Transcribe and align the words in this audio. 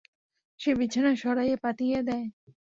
সে 0.59 0.71
বিছানা 0.79 1.11
সরাইয়া 1.15 1.57
পাতিয়া 1.63 1.99
দেয়। 2.07 2.25